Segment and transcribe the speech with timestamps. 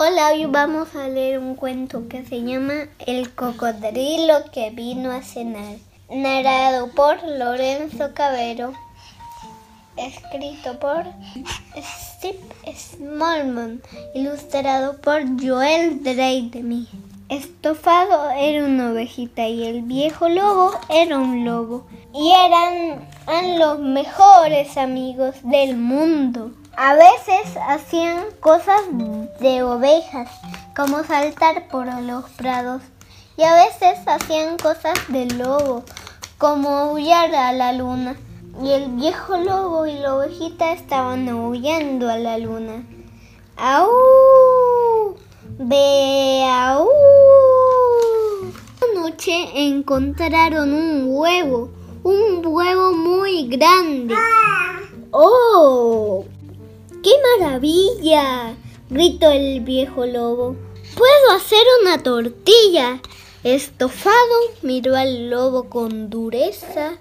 [0.00, 5.22] Hola, hoy vamos a leer un cuento que se llama El cocodrilo que vino a
[5.22, 5.74] cenar,
[6.08, 8.74] narrado por Lorenzo Cabero,
[9.96, 11.04] escrito por
[11.76, 12.38] Steve
[12.72, 13.82] Smallman,
[14.14, 16.86] ilustrado por Joel Dreidemy.
[17.28, 23.80] Estofado era una ovejita y el viejo lobo era un lobo y eran, eran los
[23.80, 26.52] mejores amigos del mundo.
[26.80, 28.82] A veces hacían cosas
[29.40, 30.30] de ovejas,
[30.76, 32.82] como saltar por los prados,
[33.36, 35.82] y a veces hacían cosas de lobo,
[36.38, 38.16] como aullar a la luna.
[38.62, 42.84] Y el viejo lobo y la ovejita estaban aullando a la luna.
[43.56, 45.16] ¡Au!
[45.58, 46.88] ¡Ve, au!
[48.92, 51.70] Una noche encontraron un huevo,
[52.04, 54.14] un huevo muy grande.
[55.10, 56.24] ¡Oh!
[57.08, 58.54] ¡Qué maravilla!
[58.90, 60.56] gritó el viejo lobo.
[60.94, 63.00] Puedo hacer una tortilla.
[63.44, 66.98] Estofado miró al lobo con dureza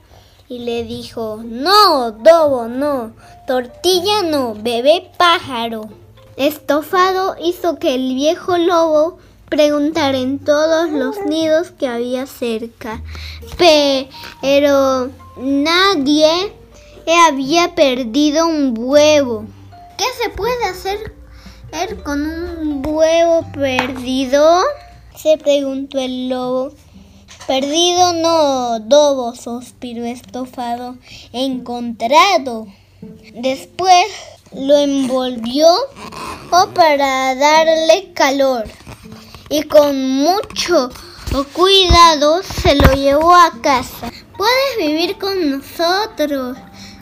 [0.47, 3.11] y le dijo, no, lobo, no,
[3.47, 5.89] tortilla no, bebé pájaro.
[6.38, 9.17] Estofado hizo que el viejo lobo
[9.49, 13.03] preguntara en todos los nidos que había cerca,
[13.58, 16.53] pero nadie
[17.27, 19.47] había perdido un huevo.
[19.97, 21.13] ¿Qué se puede hacer
[22.03, 24.61] con un huevo perdido?
[25.15, 26.71] Se preguntó el lobo.
[27.47, 30.97] Perdido no, dobo, suspiró estofado.
[31.33, 32.67] Encontrado.
[33.33, 34.05] Después
[34.53, 35.67] lo envolvió
[36.73, 38.65] para darle calor
[39.49, 40.89] y con mucho
[41.53, 44.11] cuidado se lo llevó a casa.
[44.37, 46.57] Puedes vivir con nosotros,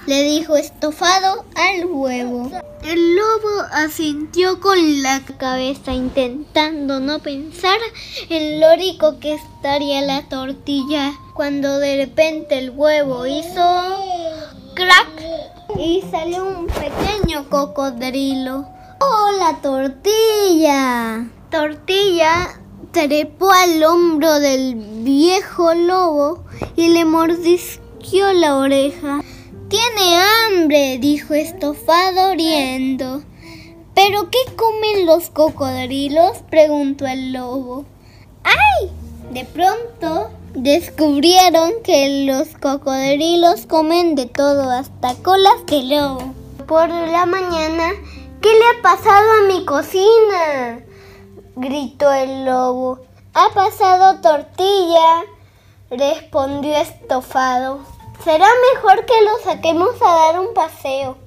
[0.05, 2.51] le dijo estofado al huevo.
[2.85, 7.79] El lobo asintió con la cabeza intentando no pensar
[8.29, 13.59] en lo rico que estaría la tortilla cuando de repente el huevo hizo
[14.75, 15.09] crack
[15.79, 18.67] y salió un pequeño cocodrilo.
[19.01, 21.27] ¡Oh, la tortilla!
[21.49, 22.59] Tortilla
[22.91, 26.43] trepó al hombro del viejo lobo
[26.75, 29.21] y le mordisqueó la oreja.
[29.67, 33.23] Tiene hambre, dijo estofado riendo.
[33.95, 36.37] ¿Pero qué comen los cocodrilos?
[36.51, 37.85] preguntó el lobo.
[38.43, 38.91] ¡Ay!
[39.31, 46.35] De pronto descubrieron que los cocodrilos comen de todo, hasta colas de lobo.
[46.67, 47.89] Por la mañana,
[48.41, 50.79] ¿qué le ha pasado a mi cocina?
[51.55, 52.99] gritó el lobo.
[53.33, 55.23] Ha pasado tortilla,
[55.89, 57.94] respondió estofado.
[58.23, 61.17] Será mejor que lo saquemos a dar un paseo,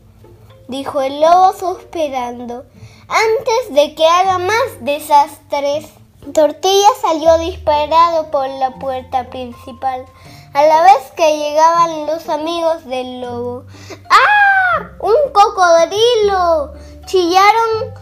[0.66, 2.64] dijo el lobo suspirando,
[3.08, 5.86] antes de que haga más desastres.
[6.34, 10.04] Tortilla salió disparado por la puerta principal,
[10.52, 13.64] a la vez que llegaban los amigos del lobo.
[14.10, 14.90] ¡Ah!
[15.00, 16.72] ¡Un cocodrilo!
[17.06, 17.94] Chillaron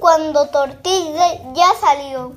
[0.00, 2.32] cuando Tortilla ya salió.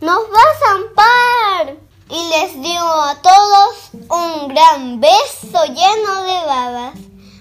[0.00, 1.86] ¡Nos va a zampar!
[2.08, 3.35] y les dio a todos
[4.98, 6.94] beso lleno de babas.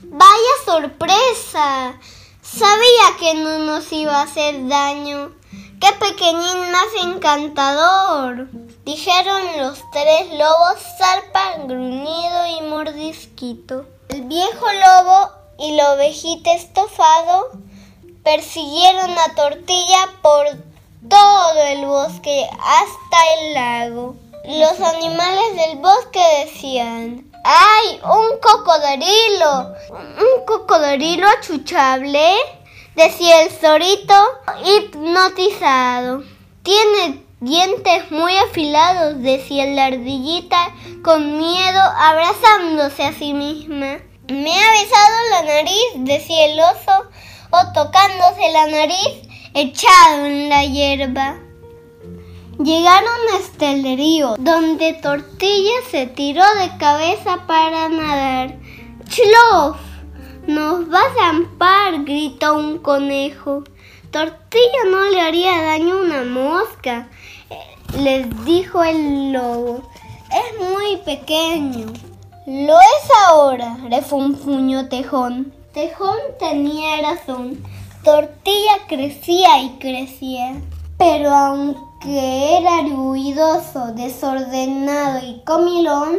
[0.03, 2.00] ¡Vaya sorpresa!
[2.41, 5.31] Sabía que no nos iba a hacer daño.
[5.81, 8.47] ¡Qué pequeñín más encantador!
[8.86, 13.86] Dijeron los tres lobos, zarpa, gruñido y mordisquito.
[14.09, 17.52] El viejo lobo y la ovejita estofado
[18.24, 20.46] persiguieron a Tortilla por
[21.09, 24.16] todo el bosque hasta el lago.
[24.47, 29.73] Los animales del bosque decían, ¡ay, un cocodrilo!
[29.89, 32.35] ¿Un cocodrilo achuchable?
[32.95, 34.13] Decía el zorito
[34.63, 36.23] hipnotizado.
[36.61, 40.73] Tiene dientes muy afilados, decía la ardillita
[41.03, 43.97] con miedo abrazándose a sí misma.
[44.27, 47.09] Me ha besado la nariz, decía el oso,
[47.50, 51.44] o tocándose la nariz echado en la hierba.
[52.63, 58.56] Llegaron hasta el río, donde Tortilla se tiró de cabeza para nadar.
[59.10, 59.78] ¡Chlof!
[60.48, 62.06] ¡Nos va a zampar!
[62.06, 63.63] gritó un conejo.
[64.10, 67.10] Tortilla no le haría daño a una mosca,
[68.00, 69.84] les dijo el lobo.
[70.31, 71.88] Es muy pequeño.
[72.48, 75.54] Lo es ahora, refunfuñó Tejón.
[75.74, 77.62] Tejón tenía razón.
[78.04, 80.62] Tortilla crecía y crecía.
[80.98, 86.18] Pero aunque era ruidoso, desordenado y comilón,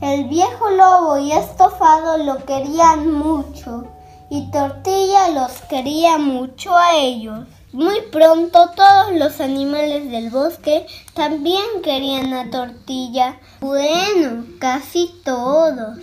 [0.00, 3.86] el viejo lobo y estofado lo querían mucho
[4.30, 7.46] y Tortilla los quería mucho a ellos.
[7.72, 13.38] Muy pronto todos los animales del bosque también querían a tortilla.
[13.60, 15.98] Bueno, casi todos.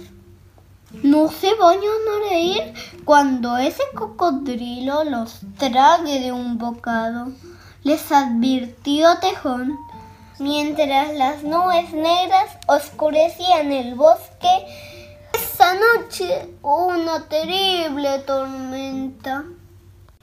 [1.02, 7.32] No se vayan a reír cuando ese cocodrilo los trague de un bocado,
[7.84, 9.78] les advirtió Tejón.
[10.40, 14.66] Mientras las nubes negras oscurecían el bosque,
[15.34, 19.44] esa noche una terrible tormenta.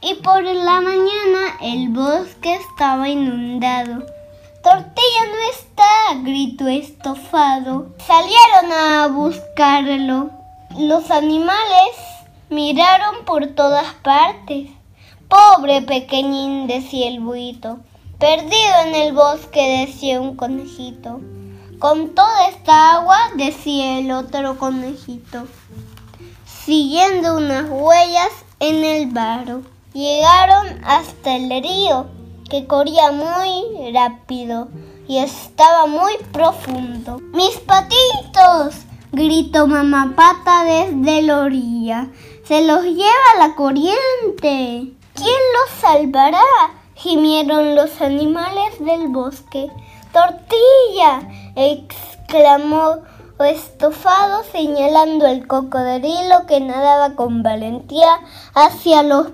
[0.00, 4.06] Y por la mañana el bosque estaba inundado.
[4.62, 7.94] Tortilla no está, gritó estofado.
[8.06, 10.30] Salieron a buscarlo.
[10.78, 11.96] Los animales
[12.48, 14.70] miraron por todas partes.
[15.30, 17.78] Pobre pequeñín, decía el buito.
[18.18, 21.20] Perdido en el bosque, decía un conejito.
[21.78, 25.46] Con toda esta agua, decía el otro conejito.
[26.44, 29.62] Siguiendo unas huellas en el barro,
[29.92, 32.06] llegaron hasta el río,
[32.50, 34.66] que corría muy rápido
[35.06, 37.20] y estaba muy profundo.
[37.32, 38.84] ¡Mis patitos!
[39.12, 42.08] gritó mamá pata desde la orilla.
[42.44, 44.96] Se los lleva la corriente.
[45.22, 46.40] ¿Quién los salvará?
[46.94, 49.70] gimieron los animales del bosque.
[50.14, 53.02] Tortilla, exclamó
[53.38, 58.18] estofado señalando el cocodrilo que nadaba con valentía
[58.54, 59.28] hacia los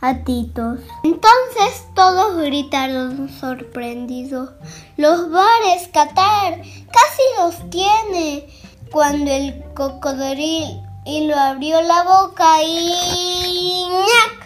[0.00, 0.78] patitos.
[1.02, 4.50] Entonces todos gritaron sorprendidos.
[4.96, 8.46] Los va a rescatar, casi los tiene
[8.92, 13.86] cuando el cocodrilo abrió la boca y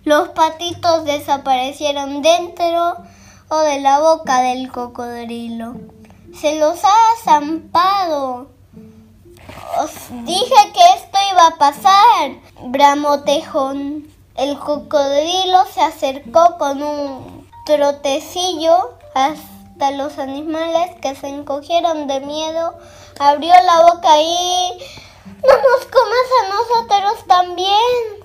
[0.04, 2.96] los patitos desaparecieron dentro
[3.48, 5.74] o de la boca del cocodrilo.
[6.38, 8.48] Se los ha zampado.
[9.80, 9.90] Os
[10.24, 12.30] dije que esto iba a pasar,
[12.64, 14.08] bramó Tejón.
[14.36, 22.74] El cocodrilo se acercó con un trotecillo hasta los animales que se encogieron de miedo
[23.18, 24.78] abrió la boca y
[25.24, 28.23] no nos comas a nosotros también.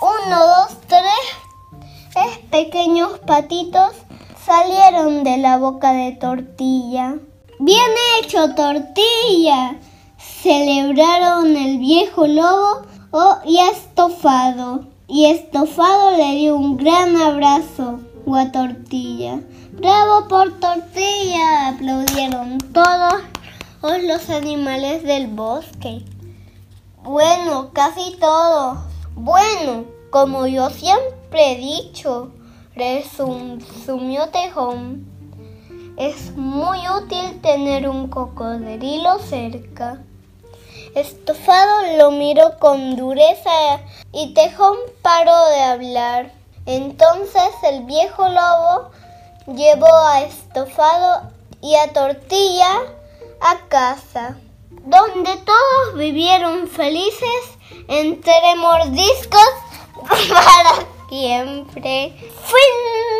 [0.00, 2.32] Uno, dos, tres.
[2.50, 3.92] pequeños patitos
[4.46, 7.16] salieron de la boca de tortilla.
[7.58, 9.76] Bien hecho, tortilla.
[10.16, 14.86] Celebraron el viejo lobo oh, y estofado.
[15.06, 18.00] Y estofado le dio un gran abrazo
[18.34, 19.40] a tortilla.
[19.72, 23.22] Bravo por tortilla, aplaudieron todos
[23.82, 26.06] los animales del bosque.
[27.02, 28.89] Bueno, casi todos.
[29.22, 32.32] Bueno, como yo siempre he dicho,
[32.74, 35.04] resumió Tejón.
[35.98, 39.98] Es muy útil tener un cocodrilo cerca.
[40.94, 43.50] Estofado lo miró con dureza
[44.10, 46.32] y Tejón paró de hablar.
[46.64, 48.90] Entonces el viejo lobo
[49.54, 51.30] llevó a Estofado
[51.60, 52.70] y a Tortilla
[53.42, 54.38] a casa,
[54.70, 57.58] donde todos vivieron felices
[57.88, 59.50] entre mordiscos
[60.08, 62.14] para siempre.
[62.44, 63.19] Fin.